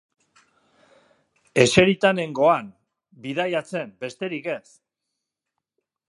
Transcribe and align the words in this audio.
Eserita 1.63 2.09
nengoan, 2.19 2.71
bidaiatzen, 3.25 3.91
besterik 4.05 4.49
ez. 4.55 4.63